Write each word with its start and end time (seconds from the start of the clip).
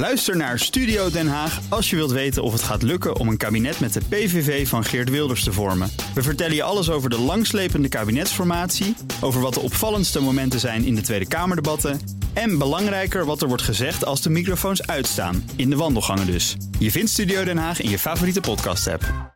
Luister 0.00 0.36
naar 0.36 0.58
Studio 0.58 1.10
Den 1.10 1.28
Haag 1.28 1.60
als 1.68 1.90
je 1.90 1.96
wilt 1.96 2.10
weten 2.10 2.42
of 2.42 2.52
het 2.52 2.62
gaat 2.62 2.82
lukken 2.82 3.16
om 3.16 3.28
een 3.28 3.36
kabinet 3.36 3.80
met 3.80 3.92
de 3.92 4.00
PVV 4.08 4.68
van 4.68 4.84
Geert 4.84 5.10
Wilders 5.10 5.44
te 5.44 5.52
vormen. 5.52 5.90
We 6.14 6.22
vertellen 6.22 6.54
je 6.54 6.62
alles 6.62 6.90
over 6.90 7.10
de 7.10 7.18
langslepende 7.18 7.88
kabinetsformatie, 7.88 8.96
over 9.20 9.40
wat 9.40 9.54
de 9.54 9.60
opvallendste 9.60 10.20
momenten 10.20 10.60
zijn 10.60 10.84
in 10.84 10.94
de 10.94 11.00
Tweede 11.00 11.28
Kamerdebatten 11.28 12.00
en 12.32 12.58
belangrijker 12.58 13.24
wat 13.24 13.42
er 13.42 13.48
wordt 13.48 13.62
gezegd 13.62 14.04
als 14.04 14.22
de 14.22 14.30
microfoons 14.30 14.86
uitstaan, 14.86 15.50
in 15.56 15.70
de 15.70 15.76
wandelgangen 15.76 16.26
dus. 16.26 16.56
Je 16.78 16.90
vindt 16.90 17.10
Studio 17.10 17.44
Den 17.44 17.58
Haag 17.58 17.80
in 17.80 17.90
je 17.90 17.98
favoriete 17.98 18.40
podcast-app. 18.40 19.34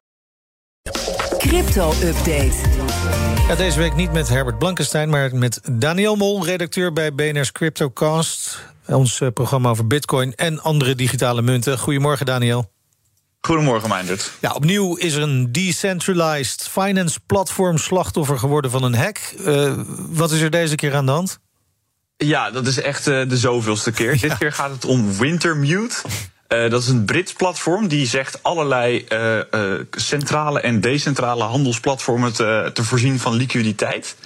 Crypto-update. 1.39 2.57
Ja, 3.49 3.55
deze 3.55 3.79
week 3.79 3.95
niet 3.95 4.13
met 4.13 4.29
Herbert 4.29 4.59
Blankenstein, 4.59 5.09
maar 5.09 5.37
met 5.37 5.61
Daniel 5.73 6.17
Mol, 6.17 6.45
redacteur 6.45 6.93
bij 6.93 7.15
BNR's 7.15 7.53
CryptoCast. 7.53 8.73
Ons 8.87 9.21
eh, 9.21 9.29
programma 9.35 9.71
over 9.71 9.87
bitcoin 9.87 10.35
en 10.35 10.63
andere 10.63 10.95
digitale 10.95 11.43
munten. 11.43 11.79
Goedemorgen, 11.79 12.27
Daniel. 12.27 12.73
Goedemorgen, 13.41 13.89
Meindert. 13.89 14.33
Ja, 14.41 14.53
opnieuw 14.53 14.97
is 14.97 15.15
er 15.15 15.23
een 15.23 15.53
decentralized 15.53 16.69
finance 16.71 17.21
platform 17.27 17.79
slachtoffer 17.79 18.39
geworden 18.39 18.71
van 18.71 18.83
een 18.83 18.95
hack. 18.95 19.19
Uh, 19.41 19.73
wat 20.09 20.31
is 20.31 20.41
er 20.41 20.51
deze 20.51 20.75
keer 20.75 20.95
aan 20.95 21.07
de 21.07 21.13
hand? 21.13 21.39
Ja, 22.17 22.51
dat 22.51 22.67
is 22.67 22.81
echt 22.81 23.09
uh, 23.09 23.29
de 23.29 23.37
zoveelste 23.37 23.93
keer. 23.93 24.13
Ja. 24.21 24.29
Dit 24.29 24.39
keer 24.39 24.53
gaat 24.53 24.71
het 24.71 24.85
om 24.85 25.17
Wintermute. 25.17 25.97
Uh, 26.49 26.71
dat 26.71 26.83
is 26.83 26.89
een 26.89 27.05
Brits 27.05 27.33
platform 27.33 27.89
die 27.89 28.07
zegt 28.07 28.43
allerlei 28.43 29.07
centrale 29.91 30.61
en 30.61 30.81
decentrale 30.81 31.45
handelsplatformen 31.45 32.33
te, 32.33 32.71
te 32.75 32.85
voorzien 32.85 33.19
van 33.19 33.35
liquiditeit. 33.35 34.17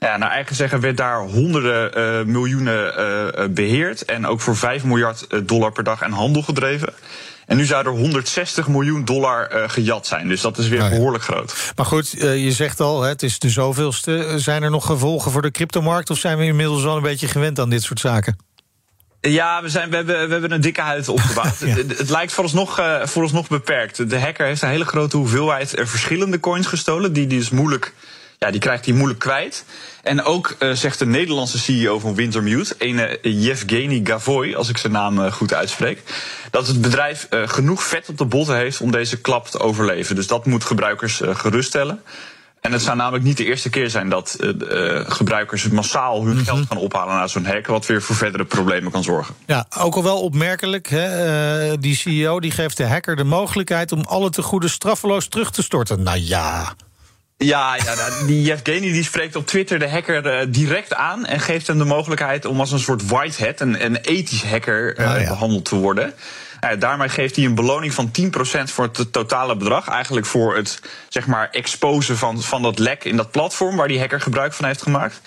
Ja, 0.00 0.16
naar 0.16 0.30
eigen 0.30 0.56
zeggen 0.56 0.80
werd 0.80 0.96
daar 0.96 1.20
honderden 1.20 2.30
miljoenen 2.30 3.54
beheerd 3.54 4.04
en 4.04 4.26
ook 4.26 4.40
voor 4.40 4.56
5 4.56 4.84
miljard 4.84 5.26
dollar 5.48 5.72
per 5.72 5.84
dag 5.84 6.02
aan 6.02 6.12
handel 6.12 6.42
gedreven. 6.42 6.94
En 7.50 7.56
nu 7.56 7.64
zou 7.64 7.86
er 7.86 7.92
160 7.92 8.68
miljoen 8.68 9.04
dollar 9.04 9.54
uh, 9.54 9.68
gejat 9.68 10.06
zijn. 10.06 10.28
Dus 10.28 10.40
dat 10.40 10.58
is 10.58 10.68
weer 10.68 10.78
Nou 10.78 10.90
ja. 10.90 10.96
behoorlijk 10.96 11.24
groot. 11.24 11.72
Maar 11.76 11.86
goed, 11.86 12.14
uh, 12.14 12.44
je 12.44 12.52
zegt 12.52 12.80
al, 12.80 13.02
het 13.02 13.22
is 13.22 13.38
de 13.38 13.50
zoveelste. 13.50 14.32
Zijn 14.36 14.62
er 14.62 14.70
nog 14.70 14.86
gevolgen 14.86 15.30
voor 15.30 15.42
de 15.42 15.50
cryptomarkt... 15.50 16.10
of 16.10 16.18
zijn 16.18 16.38
we 16.38 16.44
inmiddels 16.44 16.84
al 16.84 16.96
een 16.96 17.02
beetje 17.02 17.28
gewend 17.28 17.58
aan 17.58 17.70
dit 17.70 17.82
soort 17.82 18.00
zaken? 18.00 18.36
Ja, 19.20 19.62
we, 19.62 19.68
zijn, 19.68 19.90
we, 19.90 19.96
hebben, 19.96 20.26
we 20.26 20.32
hebben 20.32 20.52
een 20.52 20.60
dikke 20.60 20.80
huid 20.80 21.08
opgebouwd. 21.08 21.58
ja. 21.60 21.66
het, 21.66 21.98
het, 21.98 22.10
lijkt 22.10 22.32
vooralsnog, 22.32 22.80
uh, 22.80 23.06
vooralsnog 23.06 23.48
beperkt. 23.48 24.10
De 24.10 24.20
hacker 24.20 24.46
heeft 24.46 24.62
een 24.62 24.68
hele 24.68 24.84
grote 24.84 25.16
hoeveelheid 25.16 25.74
verschillende 25.76 26.40
coins 26.40 26.66
gestolen... 26.66 27.12
die, 27.12 27.26
die 27.26 27.40
is 27.40 27.50
moeilijk 27.50 27.94
ja, 28.46 28.50
die 28.50 28.60
krijgt 28.60 28.84
hij 28.84 28.94
moeilijk 28.94 29.20
kwijt. 29.20 29.64
En 30.02 30.22
ook 30.22 30.56
uh, 30.58 30.72
zegt 30.72 30.98
de 30.98 31.06
Nederlandse 31.06 31.58
CEO 31.58 31.98
van 31.98 32.14
Wintermute, 32.14 32.74
een 32.78 33.18
Yevgeny 33.22 34.00
Gavoy, 34.04 34.54
als 34.54 34.68
ik 34.68 34.76
zijn 34.76 34.92
naam 34.92 35.18
uh, 35.18 35.32
goed 35.32 35.54
uitspreek, 35.54 36.02
dat 36.50 36.66
het 36.66 36.80
bedrijf 36.80 37.26
uh, 37.30 37.48
genoeg 37.48 37.82
vet 37.82 38.08
op 38.08 38.18
de 38.18 38.24
botten 38.24 38.56
heeft 38.56 38.80
om 38.80 38.90
deze 38.90 39.20
klap 39.20 39.48
te 39.48 39.58
overleven. 39.58 40.14
Dus 40.14 40.26
dat 40.26 40.46
moet 40.46 40.64
gebruikers 40.64 41.20
geruststellen. 41.24 42.02
En 42.60 42.72
het 42.72 42.82
zou 42.82 42.96
namelijk 42.96 43.24
niet 43.24 43.36
de 43.36 43.44
eerste 43.44 43.70
keer 43.70 43.90
zijn 43.90 44.08
dat 44.08 44.36
gebruikers 45.06 45.68
massaal 45.68 46.16
hun 46.16 46.30
mm 46.30 46.36
-hmm. 46.36 46.44
geld 46.44 46.66
gaan 46.68 46.76
ophalen 46.76 47.14
naar 47.14 47.28
zo'n 47.28 47.46
hack, 47.46 47.66
wat 47.66 47.86
weer 47.86 48.02
voor 48.02 48.16
verdere 48.16 48.44
problemen 48.44 48.92
kan 48.92 49.02
zorgen. 49.02 49.34
Ja, 49.46 49.66
ook 49.78 49.94
al 49.94 50.02
wel 50.02 50.20
opmerkelijk, 50.20 50.88
hè? 50.88 51.78
die 51.78 51.96
CEO 51.96 52.40
die 52.40 52.50
geeft 52.50 52.76
de 52.76 52.86
hacker 52.86 53.16
de 53.16 53.24
mogelijkheid 53.24 53.92
om 53.92 54.00
alle 54.00 54.30
tegoeden 54.30 54.70
straffeloos 54.70 55.28
terug 55.28 55.50
te 55.50 55.62
storten. 55.62 56.02
Nou 56.02 56.18
ja. 56.18 56.74
Ja, 57.44 57.76
ja 57.76 58.24
die 58.26 58.42
Yevgeny 58.42 58.92
die 58.92 59.04
spreekt 59.04 59.36
op 59.36 59.46
Twitter 59.46 59.78
de 59.78 59.88
hacker 59.88 60.40
uh, 60.40 60.46
direct 60.48 60.94
aan 60.94 61.26
en 61.26 61.40
geeft 61.40 61.66
hem 61.66 61.78
de 61.78 61.84
mogelijkheid 61.84 62.44
om 62.44 62.60
als 62.60 62.72
een 62.72 62.78
soort 62.78 63.06
whitehead, 63.06 63.60
een, 63.60 63.84
een 63.84 63.96
ethisch 63.96 64.44
hacker, 64.44 64.98
uh, 64.98 65.12
ah, 65.12 65.20
ja. 65.20 65.28
behandeld 65.28 65.64
te 65.64 65.76
worden. 65.76 66.14
Uh, 66.64 66.70
daarmee 66.78 67.08
geeft 67.08 67.36
hij 67.36 67.44
een 67.44 67.54
beloning 67.54 67.94
van 67.94 68.10
10% 68.20 68.30
voor 68.64 68.90
het 68.92 69.12
totale 69.12 69.56
bedrag. 69.56 69.88
Eigenlijk 69.88 70.26
voor 70.26 70.56
het 70.56 70.80
zeg 71.08 71.26
maar, 71.26 71.48
exposen 71.50 72.16
van, 72.16 72.42
van 72.42 72.62
dat 72.62 72.78
lek 72.78 73.04
in 73.04 73.16
dat 73.16 73.30
platform 73.30 73.76
waar 73.76 73.88
die 73.88 73.98
hacker 73.98 74.20
gebruik 74.20 74.52
van 74.52 74.64
heeft 74.64 74.82
gemaakt. 74.82 75.20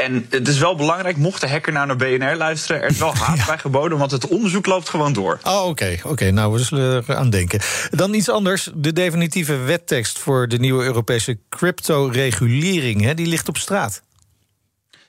En 0.00 0.26
het 0.30 0.48
is 0.48 0.58
wel 0.58 0.74
belangrijk, 0.74 1.16
mocht 1.16 1.40
de 1.40 1.48
hacker 1.48 1.72
nou 1.72 1.86
naar 1.86 1.96
BNR 1.96 2.36
luisteren, 2.36 2.82
er 2.82 2.88
is 2.88 2.98
wel 2.98 3.14
haat 3.24 3.36
ja. 3.36 3.44
bij 3.46 3.58
geboden, 3.58 3.98
want 3.98 4.10
het 4.10 4.28
onderzoek 4.28 4.66
loopt 4.66 4.88
gewoon 4.88 5.12
door. 5.12 5.38
Oh, 5.42 5.58
oké. 5.60 5.68
Okay, 5.68 5.94
Oké, 5.94 6.08
okay. 6.08 6.30
nou, 6.30 6.52
we 6.52 6.58
zullen 6.58 7.04
er 7.06 7.16
aan 7.16 7.30
denken. 7.30 7.60
Dan 7.90 8.14
iets 8.14 8.28
anders. 8.28 8.70
De 8.74 8.92
definitieve 8.92 9.56
wettekst 9.56 10.18
voor 10.18 10.48
de 10.48 10.58
nieuwe 10.58 10.84
Europese 10.84 11.38
crypto-regulering, 11.48 13.12
die 13.12 13.26
ligt 13.26 13.48
op 13.48 13.56
straat. 13.56 14.02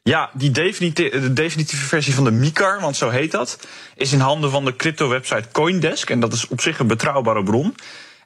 Ja, 0.03 0.29
die 0.33 0.51
definitieve, 0.51 1.19
de 1.19 1.33
definitieve 1.33 1.85
versie 1.85 2.13
van 2.13 2.23
de 2.23 2.31
MICAR, 2.31 2.79
want 2.79 2.95
zo 2.95 3.09
heet 3.09 3.31
dat, 3.31 3.59
is 3.95 4.13
in 4.13 4.19
handen 4.19 4.51
van 4.51 4.65
de 4.65 4.75
crypto-website 4.75 5.47
Coindesk. 5.51 6.09
En 6.09 6.19
dat 6.19 6.33
is 6.33 6.47
op 6.47 6.61
zich 6.61 6.79
een 6.79 6.87
betrouwbare 6.87 7.43
bron. 7.43 7.75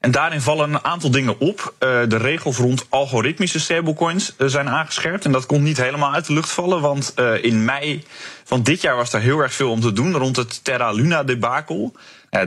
En 0.05 0.11
daarin 0.11 0.41
vallen 0.41 0.73
een 0.73 0.83
aantal 0.83 1.11
dingen 1.11 1.39
op. 1.39 1.73
Uh, 1.79 1.89
de 2.07 2.17
regels 2.17 2.57
rond 2.57 2.85
algoritmische 2.89 3.59
stablecoins 3.59 4.33
uh, 4.37 4.47
zijn 4.47 4.69
aangescherpt. 4.69 5.25
En 5.25 5.31
dat 5.31 5.45
kon 5.45 5.63
niet 5.63 5.77
helemaal 5.77 6.13
uit 6.13 6.25
de 6.25 6.33
lucht 6.33 6.49
vallen. 6.49 6.81
Want 6.81 7.13
uh, 7.19 7.43
in 7.43 7.65
mei 7.65 8.03
van 8.43 8.63
dit 8.63 8.81
jaar 8.81 8.95
was 8.95 9.13
er 9.13 9.19
heel 9.19 9.39
erg 9.39 9.53
veel 9.53 9.71
om 9.71 9.81
te 9.81 9.93
doen 9.93 10.13
rond 10.13 10.35
het 10.35 10.63
Terra 10.63 10.91
Luna 10.91 11.23
debakel. 11.23 11.93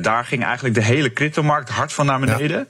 daar 0.00 0.24
ging 0.24 0.44
eigenlijk 0.44 0.74
de 0.74 0.82
hele 0.82 1.12
cryptomarkt 1.12 1.68
hard 1.68 1.92
van 1.92 2.06
naar 2.06 2.20
beneden. 2.20 2.58
Ja. 2.58 2.66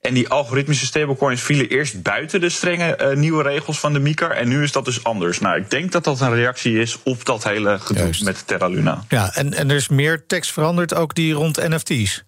En 0.00 0.14
die 0.14 0.28
algoritmische 0.28 0.86
stablecoins 0.86 1.42
vielen 1.42 1.68
eerst 1.68 2.02
buiten 2.02 2.40
de 2.40 2.48
strenge 2.48 3.14
nieuwe 3.14 3.42
regels 3.42 3.80
van 3.80 3.92
de 3.92 3.98
MICAR. 3.98 4.30
En 4.30 4.48
nu 4.48 4.62
is 4.62 4.72
dat 4.72 4.84
dus 4.84 5.04
anders. 5.04 5.38
Nou, 5.38 5.60
ik 5.60 5.70
denk 5.70 5.92
dat 5.92 6.04
dat 6.04 6.20
een 6.20 6.34
reactie 6.34 6.78
is 6.78 6.98
op 7.02 7.24
dat 7.24 7.44
hele 7.44 7.78
gedoe 7.78 8.02
Juist. 8.02 8.24
met 8.24 8.46
Terra 8.46 8.66
Luna. 8.68 9.04
Ja, 9.08 9.34
en, 9.34 9.54
en 9.54 9.70
er 9.70 9.76
is 9.76 9.88
meer 9.88 10.26
tekst 10.26 10.52
veranderd, 10.52 10.94
ook 10.94 11.14
die 11.14 11.32
rond 11.32 11.68
NFT's. 11.68 12.24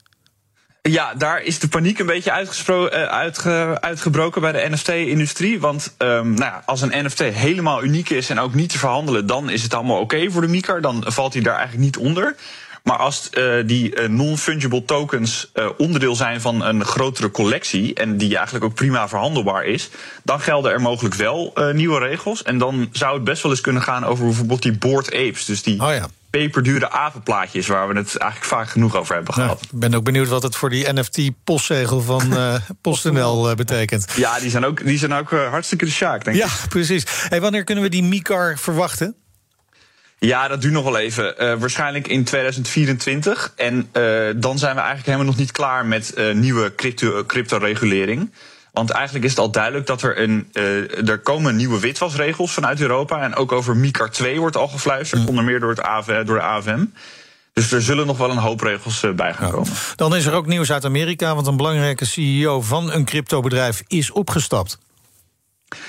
Ja, 0.82 1.14
daar 1.14 1.42
is 1.42 1.58
de 1.58 1.68
paniek 1.68 1.98
een 1.98 2.06
beetje 2.06 2.32
uitge 3.10 3.78
uitgebroken 3.80 4.40
bij 4.40 4.52
de 4.52 4.68
NFT-industrie. 4.70 5.60
Want 5.60 5.94
um, 5.98 6.34
nou 6.34 6.50
ja, 6.50 6.62
als 6.66 6.80
een 6.80 7.04
NFT 7.04 7.18
helemaal 7.18 7.84
uniek 7.84 8.10
is 8.10 8.30
en 8.30 8.38
ook 8.38 8.54
niet 8.54 8.70
te 8.70 8.78
verhandelen, 8.78 9.26
dan 9.26 9.50
is 9.50 9.62
het 9.62 9.74
allemaal 9.74 10.00
oké 10.00 10.30
voor 10.30 10.40
de 10.40 10.48
MICAR. 10.48 10.80
Dan 10.80 11.04
valt 11.06 11.32
hij 11.32 11.42
daar 11.42 11.56
eigenlijk 11.56 11.84
niet 11.84 11.96
onder. 11.96 12.36
Maar 12.82 12.96
als 12.96 13.28
uh, 13.32 13.66
die 13.66 14.00
uh, 14.00 14.08
non-fungible 14.08 14.84
tokens 14.84 15.50
uh, 15.54 15.68
onderdeel 15.78 16.14
zijn 16.14 16.40
van 16.40 16.64
een 16.64 16.84
grotere 16.84 17.30
collectie 17.30 17.94
en 17.94 18.16
die 18.16 18.36
eigenlijk 18.36 18.64
ook 18.64 18.74
prima 18.74 19.08
verhandelbaar 19.08 19.64
is, 19.64 19.88
dan 20.22 20.40
gelden 20.40 20.72
er 20.72 20.80
mogelijk 20.80 21.14
wel 21.14 21.52
nieuwe 21.72 21.98
regels. 21.98 22.42
En 22.42 22.58
dan 22.58 22.88
zou 22.92 23.14
het 23.14 23.24
best 23.24 23.42
wel 23.42 23.52
eens 23.52 23.60
kunnen 23.60 23.82
gaan 23.82 24.04
over 24.04 24.24
bijvoorbeeld 24.24 24.62
die 24.62 24.78
board 24.78 25.06
apes. 25.14 25.44
Dus 25.44 25.62
die 25.62 25.82
oh 25.82 25.92
ja 25.92 26.08
peperdure 26.30 26.90
apenplaatjes 26.90 27.66
waar 27.66 27.88
we 27.88 27.94
het 27.94 28.16
eigenlijk 28.16 28.50
vaak 28.50 28.68
genoeg 28.68 28.96
over 28.96 29.14
hebben 29.14 29.34
gehad. 29.34 29.48
Nou, 29.48 29.68
ik 29.72 29.78
ben 29.78 29.94
ook 29.94 30.04
benieuwd 30.04 30.28
wat 30.28 30.42
het 30.42 30.56
voor 30.56 30.70
die 30.70 30.92
NFT-postzegel 30.92 32.00
van 32.00 32.32
uh, 32.32 32.54
PostNL 32.82 33.50
uh, 33.50 33.56
betekent. 33.56 34.06
Ja, 34.16 34.38
die 34.38 34.50
zijn 34.50 34.64
ook, 34.64 34.84
die 34.84 34.98
zijn 34.98 35.12
ook 35.12 35.30
uh, 35.30 35.48
hartstikke 35.48 35.84
de 35.84 35.90
sjaak, 35.90 36.24
denk 36.24 36.36
ja, 36.36 36.44
ik. 36.44 36.50
Ja, 36.50 36.66
precies. 36.68 37.04
Hey, 37.28 37.40
wanneer 37.40 37.64
kunnen 37.64 37.84
we 37.84 37.90
die 37.90 38.02
MICAR 38.02 38.58
verwachten? 38.58 39.14
Ja, 40.26 40.48
dat 40.48 40.60
duurt 40.60 40.72
nog 40.72 40.84
wel 40.84 40.98
even. 40.98 41.34
Uh, 41.38 41.54
waarschijnlijk 41.54 42.08
in 42.08 42.24
2024. 42.24 43.52
En 43.56 43.88
uh, 43.92 44.28
dan 44.36 44.58
zijn 44.58 44.74
we 44.74 44.80
eigenlijk 44.80 45.06
helemaal 45.06 45.26
nog 45.26 45.36
niet 45.36 45.52
klaar 45.52 45.86
met 45.86 46.12
uh, 46.16 46.34
nieuwe 46.34 46.74
crypto-regulering. 47.26 48.18
Crypto 48.18 48.40
Want 48.72 48.90
eigenlijk 48.90 49.24
is 49.24 49.30
het 49.30 49.40
al 49.40 49.50
duidelijk 49.50 49.86
dat 49.86 50.02
er 50.02 50.20
een. 50.20 50.48
Er 51.06 51.18
komen 51.18 51.56
nieuwe 51.56 51.80
witwasregels 51.80 52.52
vanuit 52.52 52.80
Europa. 52.80 53.22
En 53.22 53.34
ook 53.34 53.52
over 53.52 53.76
MICAR 53.76 54.10
2 54.10 54.40
wordt 54.40 54.56
al 54.56 54.68
gefluisterd, 54.68 55.20
mm. 55.20 55.28
onder 55.28 55.44
meer 55.44 55.60
door, 55.60 55.70
het 55.70 55.82
AV, 55.82 56.24
door 56.24 56.36
de 56.36 56.42
AFM. 56.42 56.84
Dus 57.52 57.72
er 57.72 57.82
zullen 57.82 58.06
nog 58.06 58.18
wel 58.18 58.30
een 58.30 58.36
hoop 58.36 58.60
regels 58.60 59.04
bij 59.16 59.34
gaan 59.34 59.46
ja. 59.46 59.52
komen. 59.52 59.72
Dan 59.96 60.16
is 60.16 60.26
er 60.26 60.32
ook 60.32 60.46
nieuws 60.46 60.72
uit 60.72 60.84
Amerika, 60.84 61.34
want 61.34 61.46
een 61.46 61.56
belangrijke 61.56 62.04
CEO 62.04 62.60
van 62.60 62.92
een 62.92 63.04
cryptobedrijf 63.04 63.82
is 63.86 64.10
opgestapt. 64.10 64.78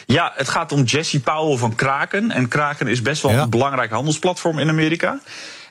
Ja, 0.05 0.31
het 0.35 0.49
gaat 0.49 0.71
om 0.71 0.83
Jesse 0.83 1.21
Powell 1.21 1.57
van 1.57 1.75
Kraken. 1.75 2.31
En 2.31 2.47
Kraken 2.47 2.87
is 2.87 3.01
best 3.01 3.21
wel 3.21 3.31
ja. 3.31 3.41
een 3.41 3.49
belangrijk 3.49 3.91
handelsplatform 3.91 4.59
in 4.59 4.69
Amerika. 4.69 5.19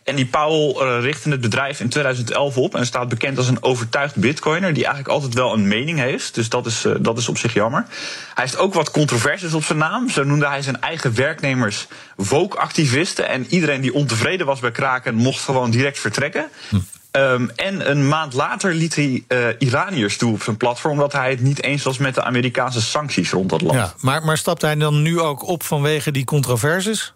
En 0.04 0.16
die 0.16 0.26
Powell 0.26 0.86
uh, 0.86 1.02
richtte 1.02 1.30
het 1.30 1.40
bedrijf 1.40 1.80
in 1.80 1.88
2011 1.88 2.56
op 2.56 2.74
en 2.74 2.86
staat 2.86 3.08
bekend 3.08 3.38
als 3.38 3.48
een 3.48 3.62
overtuigd 3.62 4.16
bitcoiner 4.16 4.72
die 4.72 4.84
eigenlijk 4.84 5.14
altijd 5.14 5.34
wel 5.34 5.52
een 5.52 5.68
mening 5.68 5.98
heeft. 5.98 6.34
Dus 6.34 6.48
dat 6.48 6.66
is, 6.66 6.84
uh, 6.84 6.94
dat 7.00 7.18
is 7.18 7.28
op 7.28 7.38
zich 7.38 7.54
jammer. 7.54 7.86
Hij 8.34 8.44
heeft 8.44 8.56
ook 8.56 8.74
wat 8.74 8.90
controversies 8.90 9.52
op 9.52 9.64
zijn 9.64 9.78
naam. 9.78 10.08
Zo 10.08 10.24
noemde 10.24 10.46
hij 10.48 10.62
zijn 10.62 10.80
eigen 10.80 11.14
werknemers 11.14 11.86
woke-activisten. 12.16 13.28
En 13.28 13.46
iedereen 13.48 13.80
die 13.80 13.94
ontevreden 13.94 14.46
was 14.46 14.60
bij 14.60 14.70
Kraken 14.70 15.14
mocht 15.14 15.40
gewoon 15.40 15.70
direct 15.70 15.98
vertrekken. 15.98 16.48
Hm. 16.68 16.76
Um, 17.12 17.50
en 17.56 17.90
een 17.90 18.08
maand 18.08 18.32
later 18.32 18.74
liet 18.74 18.94
hij 18.94 19.24
uh, 19.28 19.46
Iraniërs 19.58 20.16
toe 20.16 20.32
op 20.32 20.42
zijn 20.42 20.56
platform, 20.56 20.92
omdat 20.92 21.12
hij 21.12 21.30
het 21.30 21.40
niet 21.40 21.62
eens 21.62 21.82
was 21.82 21.98
met 21.98 22.14
de 22.14 22.22
Amerikaanse 22.22 22.80
sancties 22.80 23.30
rond 23.30 23.50
dat 23.50 23.60
land. 23.60 23.78
Ja, 23.78 23.94
maar, 24.00 24.24
maar 24.24 24.38
stapt 24.38 24.62
hij 24.62 24.74
dan 24.74 25.02
nu 25.02 25.20
ook 25.20 25.48
op 25.48 25.62
vanwege 25.62 26.10
die 26.10 26.24
controversies? 26.24 27.12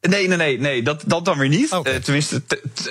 Nee, 0.00 0.28
nee, 0.28 0.36
nee, 0.36 0.58
nee 0.58 0.82
dat, 0.82 1.02
dat 1.06 1.24
dan 1.24 1.38
weer 1.38 1.48
niet. 1.48 1.72
Okay. 1.72 1.94
Uh, 1.94 2.00
tenminste, 2.00 2.42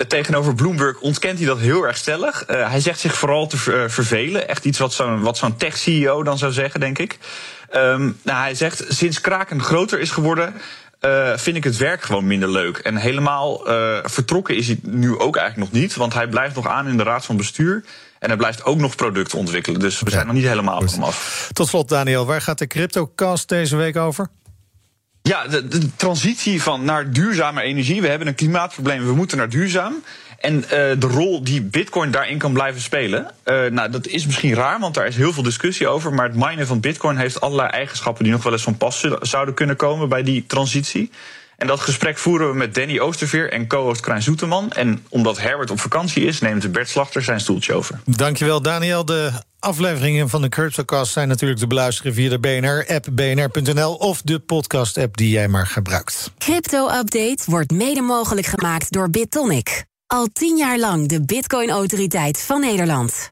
tegenover 0.07 0.55
Bloomberg 0.55 0.99
ontkent 0.99 1.37
hij 1.37 1.47
dat 1.47 1.59
heel 1.59 1.83
erg 1.83 1.97
stellig. 1.97 2.49
Uh, 2.49 2.69
hij 2.69 2.79
zegt 2.79 2.99
zich 2.99 3.15
vooral 3.15 3.47
te 3.47 3.57
ver 3.57 3.91
vervelen. 3.91 4.47
Echt 4.47 4.65
iets 4.65 4.79
wat 4.79 4.93
zo'n 4.93 5.21
wat 5.21 5.37
zo'n 5.37 5.57
tech-CEO 5.57 6.23
dan 6.23 6.37
zou 6.37 6.51
zeggen, 6.51 6.79
denk 6.79 6.97
ik. 6.99 7.17
Um, 7.75 8.19
nou, 8.23 8.39
hij 8.39 8.55
zegt, 8.55 8.83
sinds 8.87 9.21
Kraken 9.21 9.63
groter 9.63 9.99
is 9.99 10.11
geworden, 10.11 10.53
uh, 11.01 11.37
vind 11.37 11.57
ik 11.57 11.63
het 11.63 11.77
werk 11.77 12.01
gewoon 12.01 12.27
minder 12.27 12.49
leuk. 12.49 12.77
En 12.77 12.95
helemaal 12.95 13.69
uh, 13.69 13.97
vertrokken 14.03 14.55
is 14.55 14.67
hij 14.67 14.79
nu 14.81 15.19
ook 15.19 15.35
eigenlijk 15.35 15.71
nog 15.71 15.81
niet. 15.81 15.95
Want 15.95 16.13
hij 16.13 16.27
blijft 16.27 16.55
nog 16.55 16.67
aan 16.67 16.87
in 16.87 16.97
de 16.97 17.03
raad 17.03 17.25
van 17.25 17.37
bestuur. 17.37 17.83
En 18.19 18.27
hij 18.27 18.37
blijft 18.37 18.63
ook 18.63 18.77
nog 18.77 18.95
producten 18.95 19.37
ontwikkelen. 19.37 19.79
Dus 19.79 20.01
we 20.01 20.09
zijn 20.09 20.25
nog 20.25 20.35
niet 20.35 20.45
helemaal 20.45 20.81
van 20.81 20.93
hem 20.93 21.03
af. 21.03 21.49
Tot 21.53 21.67
slot, 21.67 21.89
Daniel, 21.89 22.25
waar 22.25 22.41
gaat 22.41 22.57
de 22.57 22.67
CryptoCast 22.67 23.49
deze 23.49 23.75
week 23.75 23.97
over? 23.97 24.27
Ja, 25.31 25.47
de, 25.47 25.95
transitie 25.95 26.61
van 26.61 26.85
naar 26.85 27.11
duurzame 27.11 27.61
energie. 27.61 28.01
We 28.01 28.07
hebben 28.07 28.27
een 28.27 28.35
klimaatprobleem, 28.35 29.05
we 29.05 29.13
moeten 29.13 29.37
naar 29.37 29.49
duurzaam. 29.49 30.03
En 30.39 30.55
uh, 30.55 30.69
de 30.71 31.07
rol 31.07 31.43
die 31.43 31.61
Bitcoin 31.61 32.11
daarin 32.11 32.37
kan 32.37 32.53
blijven 32.53 32.81
spelen. 32.81 33.31
Uh, 33.45 33.65
nou, 33.65 33.89
dat 33.89 34.07
is 34.07 34.25
misschien 34.25 34.53
raar, 34.53 34.79
want 34.79 34.93
daar 34.93 35.07
is 35.07 35.15
heel 35.15 35.33
veel 35.33 35.43
discussie 35.43 35.87
over. 35.87 36.13
Maar 36.13 36.25
het 36.25 36.35
minen 36.35 36.67
van 36.67 36.79
Bitcoin 36.79 37.17
heeft 37.17 37.41
allerlei 37.41 37.69
eigenschappen 37.69 38.23
die 38.23 38.33
nog 38.33 38.43
wel 38.43 38.53
eens 38.53 38.63
van 38.63 38.77
pas 38.77 39.07
zouden 39.21 39.53
kunnen 39.53 39.75
komen 39.75 40.09
bij 40.09 40.23
die 40.23 40.45
transitie. 40.47 41.11
En 41.57 41.67
dat 41.67 41.79
gesprek 41.79 42.17
voeren 42.17 42.49
we 42.49 42.55
met 42.55 42.75
Danny 42.75 42.99
Oosterveer 42.99 43.51
en 43.51 43.67
co-host 43.67 44.01
Krijn 44.01 44.21
Zoeteman. 44.21 44.71
En 44.71 45.05
omdat 45.09 45.39
Herbert 45.39 45.71
op 45.71 45.79
vakantie 45.79 46.25
is, 46.25 46.39
neemt 46.39 46.71
Bert 46.71 46.89
Slachter 46.89 47.23
zijn 47.23 47.39
stoeltje 47.39 47.73
over. 47.73 47.99
Dankjewel, 48.05 48.61
Daniel. 48.61 49.05
De 49.05 49.31
afleveringen 49.61 50.29
van 50.29 50.41
de 50.41 50.49
CryptoCast 50.49 51.11
zijn 51.11 51.27
natuurlijk 51.27 51.59
te 51.59 51.67
beluisteren 51.67 52.13
via 52.13 52.29
de 52.29 52.39
BNR-app, 52.39 53.07
bnr.nl 53.11 53.93
of 53.93 54.21
de 54.21 54.39
podcast-app 54.39 55.17
die 55.17 55.29
jij 55.29 55.47
maar 55.47 55.67
gebruikt. 55.67 56.31
Crypto-update 56.37 57.43
wordt 57.45 57.71
mede 57.71 58.01
mogelijk 58.01 58.47
gemaakt 58.47 58.91
door 58.91 59.09
BitTonic. 59.09 59.85
Al 60.07 60.27
tien 60.33 60.57
jaar 60.57 60.79
lang 60.79 61.07
de 61.07 61.25
Bitcoin-autoriteit 61.25 62.41
van 62.41 62.61
Nederland. 62.61 63.31